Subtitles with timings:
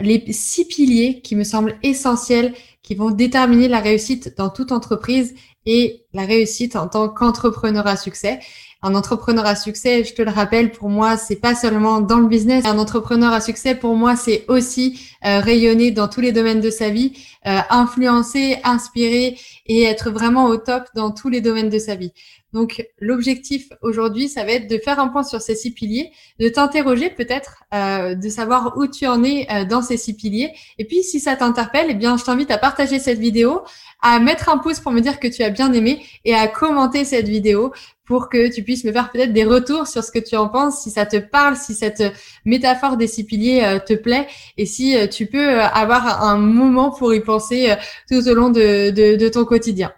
[0.00, 5.34] les six piliers qui me semblent essentiels, qui vont déterminer la réussite dans toute entreprise
[5.66, 8.40] et la réussite en tant qu'entrepreneur à succès.
[8.82, 12.26] Un entrepreneur à succès, je te le rappelle, pour moi, c'est pas seulement dans le
[12.26, 12.66] business.
[12.66, 16.68] Un entrepreneur à succès, pour moi, c'est aussi euh, rayonner dans tous les domaines de
[16.68, 17.14] sa vie,
[17.46, 22.12] euh, influencer, inspirer et être vraiment au top dans tous les domaines de sa vie.
[22.54, 26.48] Donc l'objectif aujourd'hui, ça va être de faire un point sur ces six piliers, de
[26.48, 30.52] t'interroger peut-être, euh, de savoir où tu en es euh, dans ces six piliers.
[30.78, 33.62] Et puis si ça t'interpelle, eh bien je t'invite à partager cette vidéo,
[34.02, 37.04] à mettre un pouce pour me dire que tu as bien aimé et à commenter
[37.04, 37.72] cette vidéo
[38.06, 40.80] pour que tu puisses me faire peut-être des retours sur ce que tu en penses,
[40.80, 42.04] si ça te parle, si cette
[42.44, 47.12] métaphore des six piliers euh, te plaît et si tu peux avoir un moment pour
[47.14, 47.74] y penser
[48.08, 49.92] tout au long de, de ton quotidien.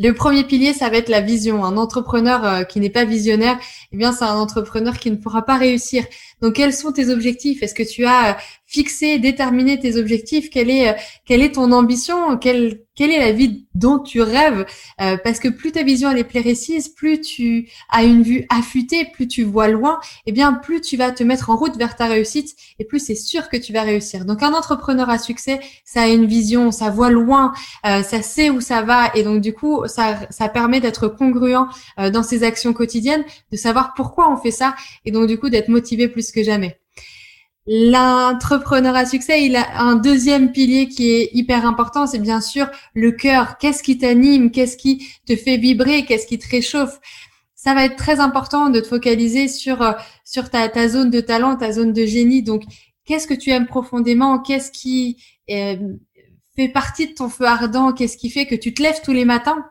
[0.00, 1.64] Le premier pilier, ça va être la vision.
[1.64, 3.58] Un entrepreneur euh, qui n'est pas visionnaire,
[3.92, 6.04] eh bien, c'est un entrepreneur qui ne pourra pas réussir.
[6.40, 7.62] Donc, quels sont tes objectifs?
[7.64, 8.36] Est-ce que tu as
[8.68, 10.92] euh, fixé, déterminé tes objectifs Quelle est, euh,
[11.24, 14.66] quelle est ton ambition quelle, quelle est la vie dont tu rêves
[14.98, 19.28] Parce que plus ta vision elle est précise, plus tu as une vue affûtée, plus
[19.28, 22.56] tu vois loin, eh bien, plus tu vas te mettre en route vers ta réussite
[22.80, 24.24] et plus c'est sûr que tu vas réussir.
[24.24, 27.52] Donc, un entrepreneur à succès, ça a une vision, ça voit loin,
[27.84, 32.22] ça sait où ça va et donc du coup, ça, ça permet d'être congruent dans
[32.24, 34.74] ses actions quotidiennes, de savoir pourquoi on fait ça
[35.04, 36.80] et donc du coup d'être motivé plus que jamais.
[37.70, 42.66] L'entrepreneur à succès, il a un deuxième pilier qui est hyper important, c'est bien sûr
[42.94, 43.58] le cœur.
[43.58, 44.50] Qu'est-ce qui t'anime?
[44.50, 46.06] Qu'est-ce qui te fait vibrer?
[46.06, 46.98] Qu'est-ce qui te réchauffe?
[47.54, 51.56] Ça va être très important de te focaliser sur sur ta, ta zone de talent,
[51.56, 52.42] ta zone de génie.
[52.42, 52.62] Donc,
[53.04, 54.38] qu'est-ce que tu aimes profondément?
[54.38, 55.76] Qu'est-ce qui euh,
[56.56, 57.92] fait partie de ton feu ardent?
[57.92, 59.62] Qu'est-ce qui fait que tu te lèves tous les matins?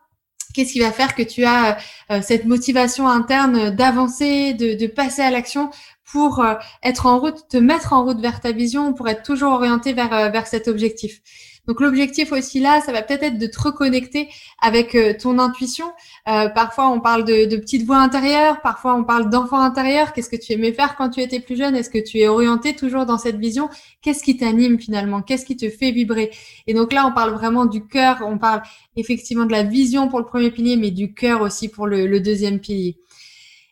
[0.53, 1.78] Qu'est-ce qui va faire que tu as
[2.12, 5.72] euh, cette motivation interne d'avancer, de, de, passer à l'action?
[6.12, 6.53] Pour euh,
[6.84, 10.13] être en route, te mettre en route vers ta vision, pour être toujours orienté vers,
[10.13, 11.22] euh, vers cet objectif.
[11.68, 14.29] Donc l'objectif aussi là, ça va peut-être être de te reconnecter
[14.62, 15.85] avec euh, ton intuition.
[16.25, 20.13] Parfois on parle de, de petites voix intérieures, parfois on parle d'enfants intérieurs.
[20.13, 21.75] Qu'est-ce que tu aimais faire quand tu étais plus jeune?
[21.75, 23.69] Est-ce que tu es orienté toujours dans cette vision?
[24.01, 25.22] Qu'est-ce qui t'anime finalement?
[25.22, 26.31] Qu'est-ce qui te fait vibrer?
[26.68, 28.62] Et donc là on parle vraiment du cœur, on parle
[28.95, 32.59] effectivement de la vision pour le premier pilier, mais du cœur aussi pour le deuxième
[32.59, 32.97] pilier.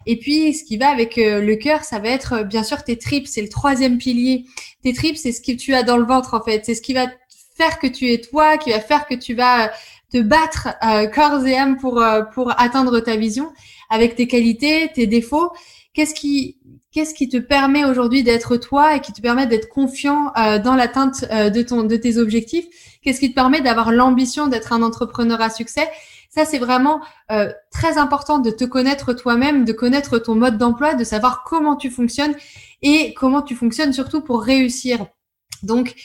[0.05, 2.97] Et puis, ce qui va avec euh, le cœur, ça va être bien sûr tes
[2.97, 3.27] tripes.
[3.27, 4.45] C'est le troisième pilier.
[4.83, 6.63] Tes tripes, c'est ce que tu as dans le ventre en fait.
[6.65, 7.07] C'est ce qui va
[7.55, 9.69] faire que tu es toi, qui va faire que tu vas euh,
[10.11, 13.51] te battre euh, corps et âme pour euh, pour atteindre ta vision
[13.89, 15.51] avec tes qualités, tes défauts.
[15.93, 16.57] Qu'est-ce qui
[16.91, 20.75] qu'est-ce qui te permet aujourd'hui d'être toi et qui te permet d'être confiant euh, dans
[20.75, 22.65] l'atteinte de ton de tes objectifs?
[23.01, 25.87] Qu'est-ce qui te permet d'avoir l'ambition d'être un entrepreneur à succès?
[26.35, 27.01] Ça, c'est vraiment
[27.71, 31.89] très important de te connaître toi-même, de connaître ton mode d'emploi, de savoir comment tu
[31.89, 32.35] fonctionnes
[32.81, 35.07] et comment tu fonctionnes surtout pour réussir.
[35.63, 35.95] Donc,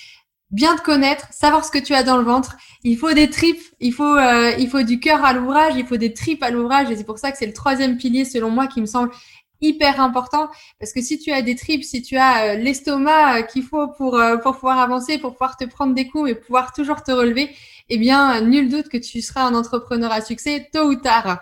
[0.50, 2.56] bien te connaître, savoir ce que tu as dans le ventre.
[2.82, 6.42] Il faut des tripes, il faut, euh, du cœur à l'ouvrage, il faut des tripes
[6.42, 6.91] à l'ouvrage.
[6.91, 9.12] Et c'est pour ça que c'est le troisième pilier, selon moi, qui me semble
[9.60, 10.48] hyper important.
[10.78, 13.88] Parce que si tu as des tripes, si tu as euh, l'estomac euh, qu'il faut
[13.88, 17.50] pour, pour pouvoir avancer, pour pouvoir te prendre des coups et pouvoir toujours te relever,
[17.91, 21.41] eh bien, nul doute que tu seras un entrepreneur à succès tôt ou tard.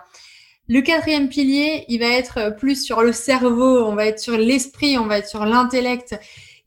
[0.67, 4.97] Le quatrième pilier, il va être plus sur le cerveau, on va être sur l'esprit,
[4.97, 6.15] on va être sur l'intellect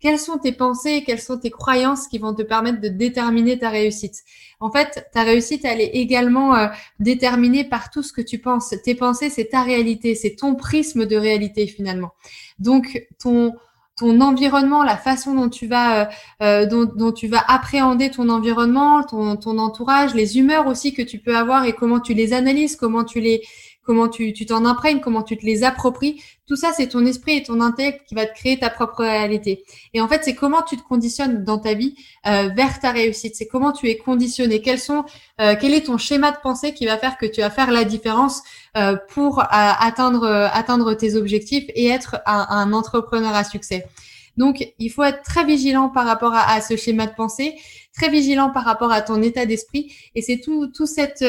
[0.03, 3.70] quelles sont tes pensées, quelles sont tes croyances qui vont te permettre de déterminer ta
[3.70, 4.25] réussite?
[4.59, 6.66] En fait, ta réussite, elle est également euh,
[6.99, 8.75] déterminée par tout ce que tu penses.
[8.84, 12.10] Tes pensées, c'est ta réalité, c'est ton prisme de réalité finalement.
[12.59, 13.54] Donc, ton
[13.97, 16.06] ton environnement, la façon dont tu vas, euh,
[16.42, 21.02] euh, dont, dont, tu vas appréhender ton environnement, ton, ton entourage, les humeurs aussi que
[21.02, 23.43] tu peux avoir et comment tu les analyses, comment tu les,
[23.84, 26.23] comment tu t'en imprègnes, comment tu te les appropries.
[26.46, 29.64] Tout ça, c'est ton esprit et ton intellect qui va te créer ta propre réalité.
[29.94, 31.96] Et en fait, c'est comment tu te conditionnes dans ta vie
[32.26, 33.34] euh, vers ta réussite.
[33.34, 34.61] C'est comment tu es conditionné.
[34.61, 35.05] Quels sont,
[35.40, 37.84] euh, quel est ton schéma de pensée qui va faire que tu vas faire la
[37.84, 38.43] différence
[38.76, 43.87] euh, pour atteindre atteindre tes objectifs et être un, un, entrepreneur à succès.
[44.37, 47.55] Donc, il faut être très vigilant par rapport à, à ce schéma de pensée,
[47.94, 49.93] très vigilant par rapport à ton état d'esprit.
[50.14, 51.23] Et c'est tout, tout cette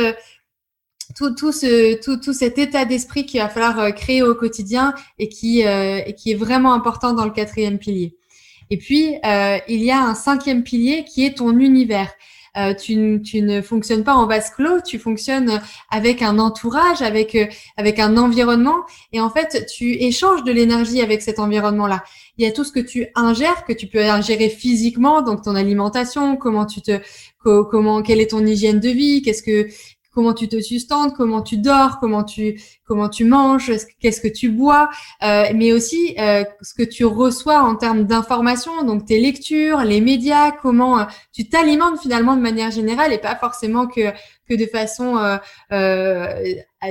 [1.15, 4.93] tout, tout, ce, tout, tout cet état d'esprit qu'il va falloir euh, créer au quotidien
[5.19, 8.15] et qui, euh, et qui est vraiment important dans le quatrième pilier.
[8.69, 9.15] Et puis,
[9.67, 12.11] il y a un cinquième pilier qui est ton univers.
[12.55, 17.33] Euh, tu, tu, ne fonctionnes pas en vase clos, tu fonctionnes avec un entourage, avec
[17.33, 22.03] euh, avec un environnement, et en fait, tu échanges de l'énergie avec cet environnement-là.
[22.37, 25.55] Il y a tout ce que tu ingères, que tu peux ingérer physiquement, donc ton
[25.55, 26.99] alimentation, comment tu te,
[27.39, 29.67] comment, quelle est ton hygiène de vie, qu'est-ce que
[30.13, 34.49] comment tu te sustentes, comment tu dors, comment tu comment tu manges, qu'est-ce que tu
[34.49, 34.89] bois,
[35.23, 40.01] euh, mais aussi euh, ce que tu reçois en termes d'informations, donc tes lectures, les
[40.01, 44.11] médias, comment euh, tu t'alimentes finalement de manière générale et pas forcément que
[44.49, 45.39] que de façon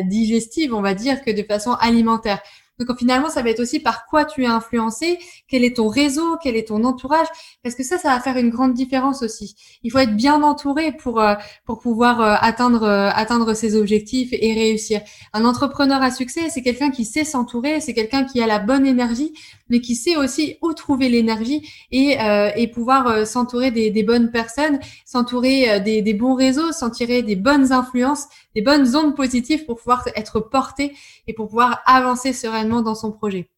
[0.05, 2.41] digestive, on va dire, que de façon alimentaire.
[2.85, 5.19] Donc finalement, ça va être aussi par quoi tu es influencé,
[5.49, 7.27] quel est ton réseau, quel est ton entourage,
[7.63, 9.55] parce que ça, ça va faire une grande différence aussi.
[9.83, 11.35] Il faut être bien entouré pour euh,
[11.65, 15.01] pour pouvoir euh, atteindre euh, atteindre ses objectifs et réussir.
[15.33, 18.87] Un entrepreneur à succès, c'est quelqu'un qui sait s'entourer, c'est quelqu'un qui a la bonne
[18.87, 19.33] énergie,
[19.69, 22.17] mais qui sait aussi où trouver l'énergie et
[22.57, 27.73] et pouvoir s'entourer des, bonnes personnes, s'entourer des, des bons réseaux, s'en tirer des bonnes
[27.73, 30.95] influences, des bonnes ondes positives pour pouvoir être porté
[31.27, 33.51] et pour pouvoir avancer sereinement dans son projet.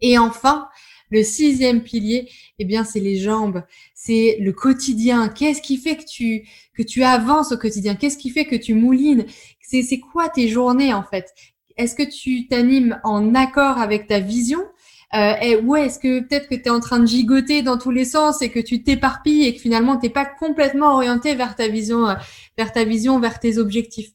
[0.00, 0.68] Et enfin,
[1.10, 2.28] le sixième pilier,
[2.58, 3.62] eh bien, c'est les jambes,
[3.94, 5.28] c'est le quotidien.
[5.28, 7.94] Qu'est-ce qui fait que tu avances au quotidien?
[7.94, 9.24] Qu'est-ce qui fait que tu moulines?
[9.60, 11.32] C'est c'est quoi tes journées en fait?
[11.76, 14.60] Est-ce que tu t'animes en accord avec ta vision?
[15.14, 18.04] Euh, ou est-ce que peut-être que tu es en train de gigoter dans tous les
[18.04, 22.04] sens et que tu t'éparpilles et que finalement t'es pas complètement orienté vers ta vision,
[22.58, 24.10] vers ta vision, vers tes objectifs?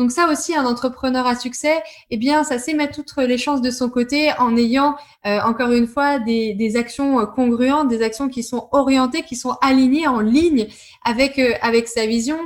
[0.00, 3.60] Donc ça aussi, un entrepreneur à succès, eh bien, ça sait mettre toutes les chances
[3.60, 8.30] de son côté en ayant, euh, encore une fois, des, actions euh, congruentes, des actions
[8.30, 10.68] qui sont orientées, qui sont alignées en ligne
[11.04, 12.38] avec euh, avec sa vision,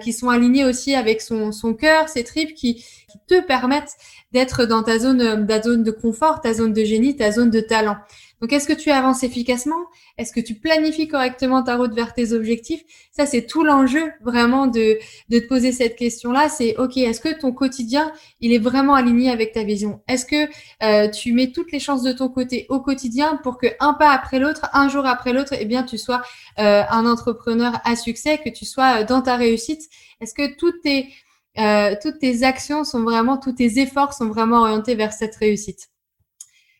[0.00, 3.96] qui sont alignées aussi avec son, son cœur, ses tripes, qui, qui te permettent
[4.32, 7.60] d'être dans ta zone, ta zone de confort, ta zone de génie, ta zone de
[7.60, 7.96] talent.
[8.42, 9.86] Donc, est-ce que tu avances efficacement?
[10.18, 12.82] Est-ce que tu planifies correctement ta route vers tes objectifs?
[13.12, 14.98] Ça, c'est tout l'enjeu vraiment de,
[15.28, 16.48] de te poser cette question-là.
[16.48, 20.02] C'est, OK, est-ce que ton quotidien, il est vraiment aligné avec ta vision?
[20.08, 20.48] Est-ce que
[20.82, 24.10] euh, tu mets toutes les chances de ton côté au quotidien pour que un pas
[24.10, 26.22] après l'autre, un jour après l'autre, eh bien, tu sois
[26.58, 29.82] euh, un entrepreneur à succès, que tu sois dans ta réussite?
[30.20, 31.10] Est-ce que toutes tes,
[31.58, 35.91] euh, toutes tes actions sont vraiment, tous tes efforts sont vraiment orientés vers cette réussite?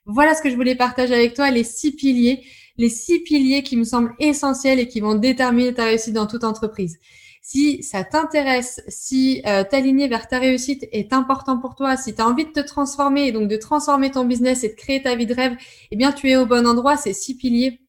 [0.06, 2.44] Voilà ce que je voulais partager avec toi, les six piliers,
[2.76, 6.44] les six piliers qui me semblent essentiels et qui vont déterminer ta réussite dans toute
[6.44, 6.98] entreprise.
[7.44, 12.22] Si ça t'intéresse, si euh, t'aligner vers ta réussite est important pour toi, si tu
[12.22, 15.16] as envie de te transformer et donc de transformer ton business et de créer ta
[15.16, 15.56] vie de rêve,
[15.90, 16.96] eh bien tu es au bon endroit.
[16.96, 17.80] Ces six piliers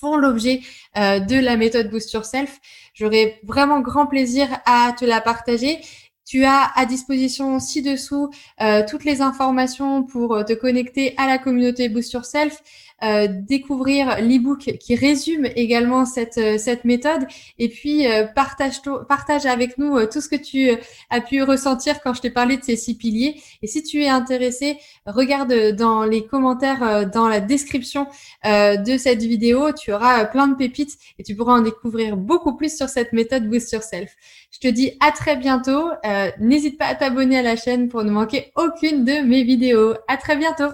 [0.00, 0.62] font l'objet
[0.96, 2.60] euh, de la méthode Boost Yourself.
[2.94, 5.80] J'aurai vraiment grand plaisir à te la partager.
[6.28, 8.28] Tu as à disposition ci-dessous
[8.60, 12.62] euh, toutes les informations pour euh, te connecter à la communauté Boost Yourself,
[13.02, 17.26] euh, découvrir l'ebook qui résume également cette, euh, cette méthode
[17.58, 18.04] et puis
[18.34, 20.68] partage, partage avec nous tout ce que tu
[21.08, 23.40] as pu ressentir quand je t'ai parlé de ces six piliers.
[23.62, 24.76] Et si tu es intéressé,
[25.06, 28.06] regarde dans les commentaires, dans la description
[28.44, 32.76] de cette vidéo, tu auras plein de pépites et tu pourras en découvrir beaucoup plus
[32.76, 34.14] sur cette méthode Boost Yourself.
[34.50, 35.90] Je te dis à très bientôt.
[36.17, 39.94] Euh, n'hésite pas à t'abonner à la chaîne pour ne manquer aucune de mes vidéos.
[40.08, 40.72] À très bientôt.